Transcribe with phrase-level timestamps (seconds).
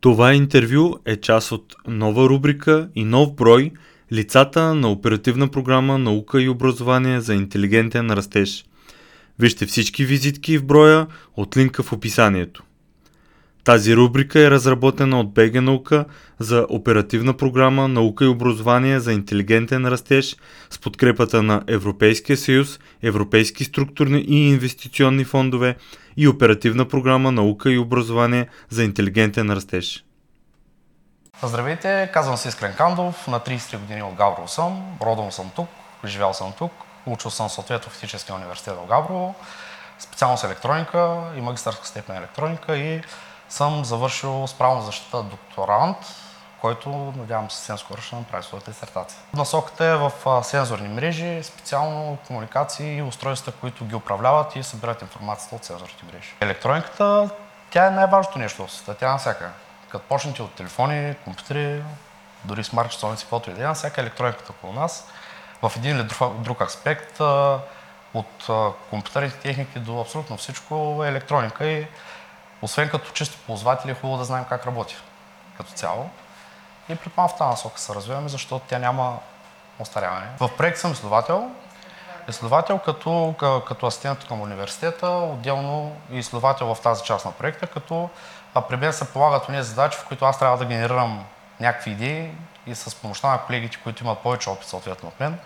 [0.00, 3.72] Това интервю е част от нова рубрика и нов брой
[4.12, 8.64] Лицата на оперативна програма Наука и образование за интелигентен растеж.
[9.38, 11.06] Вижте всички визитки в броя
[11.36, 12.62] от линка в описанието.
[13.68, 16.04] Тази рубрика е разработена от БГ Наука
[16.38, 20.36] за оперативна програма Наука и образование за интелигентен растеж
[20.70, 25.76] с подкрепата на Европейския съюз, Европейски структурни и инвестиционни фондове
[26.16, 30.04] и оперативна програма Наука и образование за интелигентен растеж.
[31.42, 35.68] Здравейте, казвам се Искрен Кандов, на 33 години от Габрово съм, родом съм тук,
[36.04, 36.72] живял съм тук,
[37.06, 39.34] учил съм съответно в Физическия университет в Габрово,
[39.98, 43.00] специалност електроника и магистърска степен електроника и
[43.48, 45.96] съм завършил с правна защита докторант,
[46.60, 49.20] който надявам се съвсем скоро ще направи своята дисертация.
[49.34, 50.12] Насоката е в
[50.44, 56.34] сензорни мрежи, специално комуникации и устройства, които ги управляват и събират информацията от сензорните мрежи.
[56.40, 57.30] Електрониката,
[57.70, 59.50] тя е най-важното нещо в света, тя е навсякъде.
[59.88, 61.82] Като почнете от телефони, компютри,
[62.44, 65.08] дори смарт часовници, каквото и да е, всяка електрониката около нас,
[65.62, 66.08] в един или
[66.38, 67.20] друг аспект,
[68.14, 68.46] от
[68.90, 71.86] компютърните техники до абсолютно всичко е електроника и
[72.62, 74.96] освен като чисти ползватели е хубаво да знаем как работи
[75.56, 76.10] като цяло.
[76.88, 79.18] И предполагам в тази насока се развиваме, защото тя няма
[79.78, 80.26] остаряване.
[80.40, 81.50] В проект съм изследовател.
[82.28, 83.34] Изследовател като,
[83.68, 88.10] като асистент към университета, отделно и изследовател в тази част на проекта, като
[88.68, 91.24] при мен се полагат тези задачи, в които аз трябва да генерирам
[91.60, 92.30] някакви идеи
[92.66, 95.38] и с помощта на колегите, които имат повече опит съответно от мен,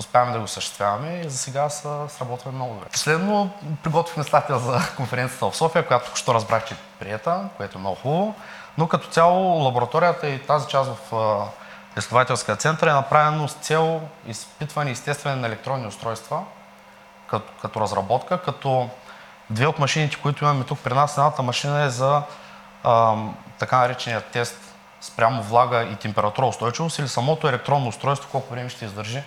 [0.00, 2.86] успяваме да го осъществяваме и за сега са сработваме много добре.
[2.92, 3.50] Последно
[3.82, 7.80] приготвихме статия за конференцията в София, която току що разбрах, че е приета, което е
[7.80, 8.34] много хубаво.
[8.78, 11.14] Но като цяло лабораторията и тази част в
[11.98, 16.44] изследователския център е направено с цел изпитване и изтестване на електронни устройства
[17.26, 18.88] като, като разработка, като
[19.50, 22.22] две от машините, които имаме тук при нас, едната машина е за
[22.84, 23.16] а,
[23.58, 24.56] така наречения тест
[25.00, 29.22] спрямо влага и температура устойчивост или самото електронно устройство, колко време ще издържи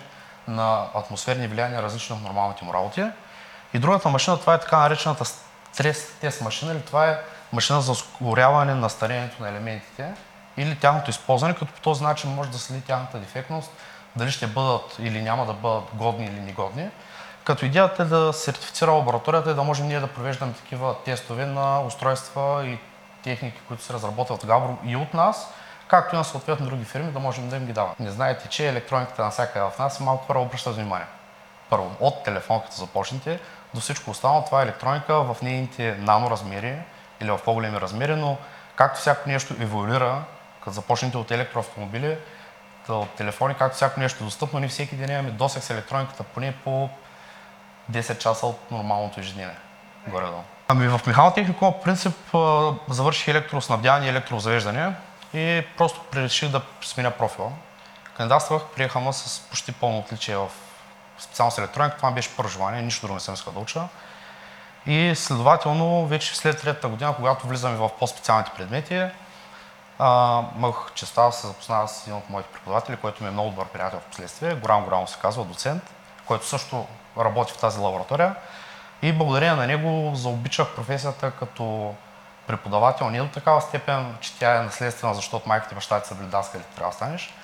[0.48, 3.04] на атмосферни влияния, различни от нормалните му работи.
[3.74, 7.18] И другата машина, това е така наречената стрес тест машина, или това е
[7.52, 10.14] машина за ускоряване на старението на елементите
[10.56, 13.70] или тяхното използване, като по този начин може да следи тяхната дефектност,
[14.16, 16.88] дали ще бъдат или няма да бъдат годни или негодни.
[17.44, 21.80] Като идеята е да сертифицира лабораторията и да можем ние да провеждаме такива тестове на
[21.80, 22.78] устройства и
[23.24, 25.52] техники, които се разработват Габро и от нас,
[25.88, 27.94] както и на съответно други фирми, да можем да им ги даваме.
[27.98, 31.06] Не знаете, че електрониката навсякъде в нас малко хора обръщат внимание.
[31.70, 33.40] Първо, от телефонката започнете
[33.74, 36.78] до всичко останало, това е електроника в нейните наноразмери
[37.20, 38.36] или в по-големи размери, но
[38.76, 40.22] както всяко нещо еволюира,
[40.60, 42.18] като започнете от електроавтомобили,
[42.88, 46.54] от телефони, както всяко нещо е достъпно, ние всеки ден имаме досег с електрониката поне
[46.64, 46.88] по
[47.92, 49.56] 10 часа от нормалното ежедневие.
[50.08, 50.42] Горе-долу.
[50.68, 52.16] Ами в механотехникума по принцип
[52.88, 54.92] завърших електроснабдяване и електрозавеждане
[55.34, 57.50] и просто реших да сменя профила.
[58.16, 60.48] Кандидатствах, приеха ме с почти пълно отличие в
[61.18, 61.96] специалност електроника.
[61.96, 63.88] Това беше първо желание, нищо друго не съм искал да уча.
[64.86, 69.06] И следователно, вече след третата година, когато влизаме в по-специалните предмети,
[70.56, 73.66] имах честа да се запозная с един от моите преподаватели, който ми е много добър
[73.66, 74.54] приятел в последствие.
[74.54, 75.82] Горан Горанов се казва, доцент,
[76.26, 76.86] който също
[77.18, 78.34] работи в тази лаборатория.
[79.02, 81.94] И благодарение на него заобичах професията като
[82.46, 86.14] преподавател не до такава степен, че тя е наследствена, защото майката и баща ти са
[86.14, 87.34] били даскали, трябва да станеш.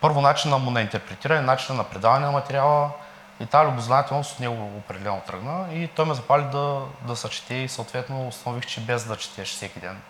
[0.00, 2.90] Първо начина му на интерпретиране, начина на предаване на материала
[3.40, 7.54] и тази любознателност от него определено тръгна и той ме запали да, да се чете
[7.54, 10.00] и съответно установих, че без да четеш всеки ден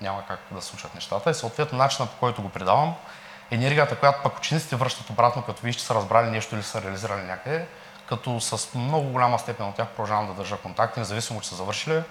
[0.00, 2.94] няма как да случат нещата и съответно начина по който го предавам,
[3.50, 7.22] енергията, която пък учениците връщат обратно, като виж, че са разбрали нещо или са реализирали
[7.22, 7.66] някъде,
[8.08, 12.02] като с много голяма степен от тях продължавам да държа контакти, независимо, че са завършили,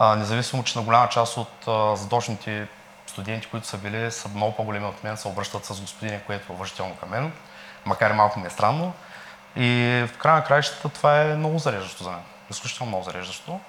[0.00, 1.64] независимо, че на голяма част от
[1.98, 2.68] задочните
[3.06, 6.54] студенти, които са били, са много по-големи от мен, се обръщат с господине, което е
[6.56, 7.32] уважително към мен,
[7.84, 8.92] макар и малко ми е странно.
[9.56, 12.22] И в края на краищата това е много зареждащо за мен.
[12.50, 13.60] Изключително много зареждащо.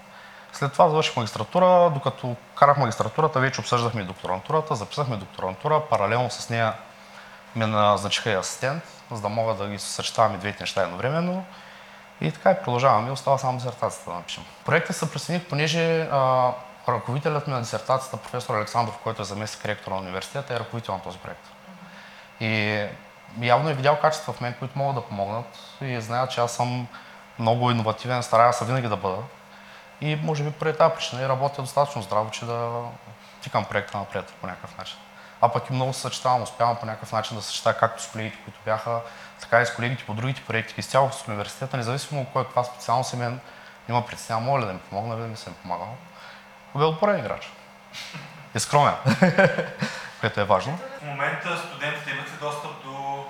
[0.54, 6.74] След това завърших магистратура, докато карах магистратурата, вече обсъждахме докторантурата, записахме докторантура, паралелно с нея
[7.56, 11.46] ме назначиха и асистент, за да мога да ги съчетаваме двете неща едновременно.
[12.22, 13.12] И така и продължаваме.
[13.12, 14.44] Остава само дисертацията да напишем.
[14.66, 16.52] Проекта се присъединих, понеже а,
[16.88, 21.02] ръководителят ми на дисертацията, професор Александров, който е заместник ректор на университета, е ръководител на
[21.02, 21.42] този проект.
[22.40, 22.86] И
[23.42, 26.88] явно е видял качества в мен, които могат да помогнат и знаят, че аз съм
[27.40, 29.18] много иновативен, старая се винаги да бъда.
[30.02, 32.82] И може би поради тази причина и работя достатъчно здраво, че да
[33.42, 34.98] тикам проекта напред по някакъв начин.
[35.42, 38.38] А пък и много се съчетавам, успявам по някакъв начин да съчетая както с колегите,
[38.44, 39.02] които бяха,
[39.40, 43.18] така и с колегите по другите проекти, изцяло с университета, независимо кой каква специалност е
[43.18, 43.40] мен,
[43.90, 45.96] има притеснява, моля да ми помогна, да ми съм помагал.
[46.76, 47.52] Бе отборен играч.
[48.56, 48.94] и скромен,
[50.20, 50.78] което е важно.
[50.78, 53.26] В момента студентите имат ли достъп до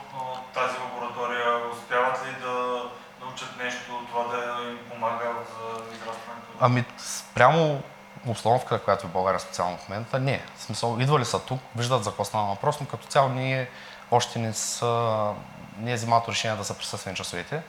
[0.54, 1.70] тази лаборатория?
[1.74, 2.84] Успяват ли да
[3.22, 6.48] научат нещо, това да им помага за израстването?
[6.60, 7.84] Ами, спрямо
[8.32, 10.42] обстановка, която е в България специално в момента, не.
[10.58, 13.70] В смисъл, идвали са тук, виждат за какво става въпрос, но като цяло ние
[14.12, 15.34] още не, са,
[15.78, 17.62] не е взимато решение да са присъствени часовете.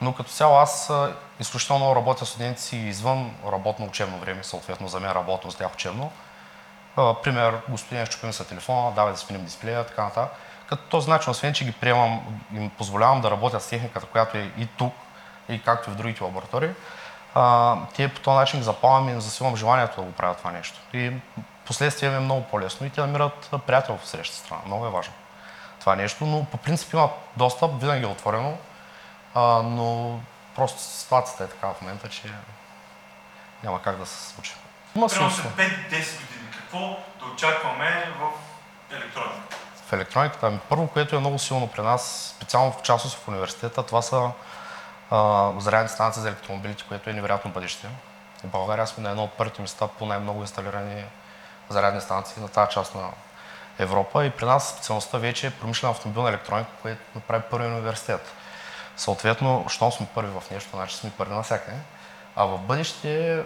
[0.00, 0.92] Но като цяло аз
[1.40, 6.12] изключително работя студенти извън работно учебно време, съответно за мен работно, за тях учебно.
[6.96, 10.38] Пример, господин, щупим са телефона, давай да сменим дисплея, така нататък.
[10.68, 14.50] Като този начин, освен че ги приемам, им позволявам да работят с техниката, която е
[14.58, 14.92] и тук,
[15.48, 16.70] и както и в другите лаборатории,
[17.34, 20.78] а, те по този начин ги запалвам и засилвам желанието да го правят това нещо.
[20.92, 21.12] И
[21.66, 24.60] последствие е много по-лесно и те намират приятел в среща страна.
[24.66, 25.12] Много е важно
[25.82, 28.58] това нещо, но по принцип има достъп, винаги е отворено,
[29.34, 30.20] а, но
[30.56, 32.22] просто ситуацията е така в момента, че
[33.64, 34.54] няма как да се случи.
[34.96, 36.78] Има Примерно след 5-10 години, какво
[37.18, 38.30] да очакваме в
[38.94, 39.56] електрониката?
[39.86, 43.82] В електрониката, ами първо, което е много силно при нас, специално в частност в университета,
[43.82, 44.30] това са
[45.58, 47.88] зарядни станции за електромобилите, което е невероятно бъдеще.
[48.44, 51.04] В България сме на едно от първите места по най-много инсталирани
[51.68, 53.08] зарядни станции на тази част на
[53.78, 58.32] Европа и при нас специалността вече е промишлена автомобилна електроника, което направи първи университет.
[58.96, 61.76] Съответно, щом сме първи в нещо, значи сме първи навсякъде.
[62.36, 63.42] А в бъдеще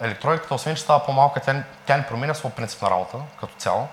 [0.00, 3.88] електрониката, освен че става по-малка, тя, тя не променя своя принцип на работа като цяло.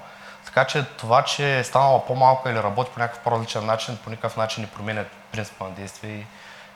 [0.46, 4.38] Така че това, че е станала по-малка или работи по някакъв по-различен начин, по никакъв
[4.38, 6.26] начин не променя принципа на действие и,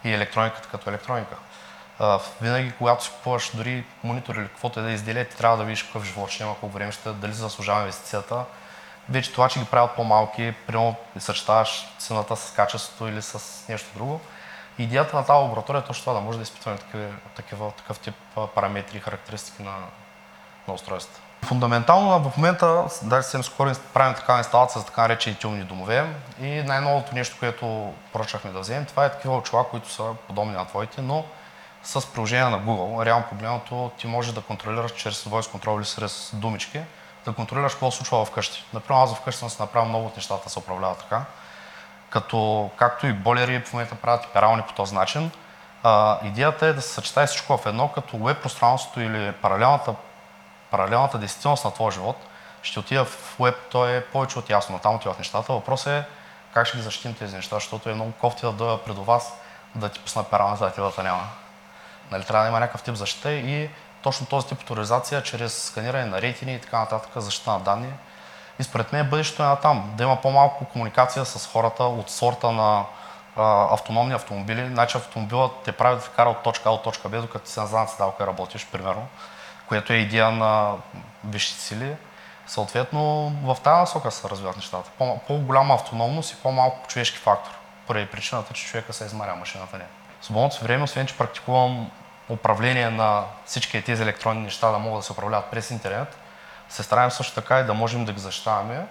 [0.04, 1.36] и електрониката като електроника.
[2.42, 5.84] винаги, когато си купуваш дори монитор или каквото е да изделие, ти трябва да видиш
[5.84, 8.46] какъв живот ще има, колко време ще, дали заслужава инвестицията,
[9.10, 14.22] вече това, че ги правят по-малки, примерно съчетаваш цената с качеството или с нещо друго.
[14.78, 18.16] Идеята на тази лаборатория е точно това, да може да изпитваме такива, такива, такъв тип
[18.56, 19.76] параметри и характеристики на,
[20.68, 21.31] на устройствата.
[21.46, 26.06] Фундаментално в момента, даже съвсем скоро правим такава инсталация за така наречените умни домове
[26.42, 30.66] и най-новото нещо, което поръчахме да вземем, това е такива очила, които са подобни на
[30.66, 31.26] твоите, но
[31.84, 33.06] с приложение на Google.
[33.06, 36.82] Реално погледнато ти можеш да контролираш чрез voice control или чрез думички
[37.26, 38.66] да контролираш какво се случва вкъщи.
[38.74, 41.22] Например, аз вкъщи съм си направил много от нещата се управляват така.
[42.10, 45.32] Като, както и болери в момента правят и перални по този начин.
[45.84, 49.96] А, идеята е да се съчетае всичко в едно, като веб пространството или паралелната,
[50.72, 52.18] паралелната действителност на твоя живот
[52.62, 55.54] ще отида в веб, то е повече от ясно, там отиват нещата.
[55.54, 56.04] Въпросът е
[56.54, 59.34] как ще ги защитим тези неща, защото е много кофти да дойда пред вас
[59.76, 61.28] да ти пусна перална, за да ти няма.
[62.12, 63.70] Нали, трябва да има някакъв тип защита и
[64.02, 67.94] точно този тип авторизация чрез сканиране на рейтини и така нататък, защита на данни.
[68.60, 72.52] И според мен бъдещето е на там, да има по-малко комуникация с хората от сорта
[72.52, 72.86] на
[73.36, 74.68] а, автономни автомобили.
[74.68, 77.60] Значи автомобилът те прави да те кара от точка А от точка Б, докато си
[77.60, 79.08] на задната седалка работиш, примерно,
[79.72, 80.76] което е идея на
[81.24, 81.96] висшите сили.
[82.48, 84.90] Съответно, в тази насока се развиват нещата.
[84.98, 87.52] По- по-голяма автономност и по-малко човешки фактор.
[87.88, 89.86] Поради причината, че човека се измаря, машината не.
[90.22, 91.92] В свободното време, освен че практикувам
[92.30, 96.18] управление на всички тези електронни неща да могат да се управляват през интернет,
[96.70, 98.86] се стараем също така и да можем да ги защитаваме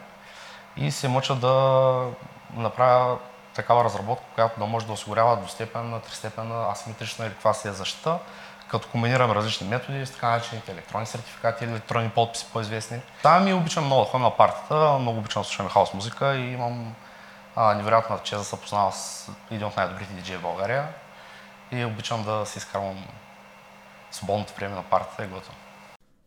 [0.76, 2.06] и се мъча да
[2.56, 3.18] направя
[3.54, 8.18] такава разработка, която да може да осигурява двустепенна, тристепенна, асиметрична или каква си е защита,
[8.70, 13.00] като комбинираме различни методи с така наречените електронни сертификати електронни подписи по-известни.
[13.22, 16.52] Там ми обичам много да ходя на партията, много обичам да слушам хаос музика и
[16.52, 16.94] имам
[17.56, 20.88] а, невероятна чест да се познава с един от най-добрите диджеи в България
[21.72, 23.04] и обичам да си изкарвам
[24.10, 25.56] свободното време на партията е готово.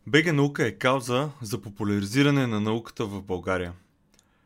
[0.08, 3.74] БГ наука е кауза за популяризиране на науката в България.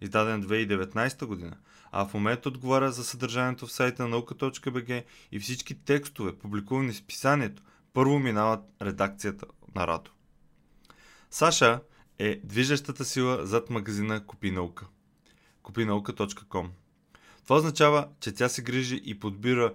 [0.00, 1.56] издаден 2019 година,
[1.92, 6.96] а в момента отговаря за съдържанието в сайта на наука.бг и всички текстове, публикувани в
[6.96, 7.62] списанието,
[7.92, 10.10] първо минават редакцията на Радо.
[11.30, 11.80] Саша
[12.18, 14.86] е движещата сила зад магазина Купи наука.
[15.62, 16.68] Купинаука.com
[17.42, 19.74] Това означава, че тя се грижи и подбира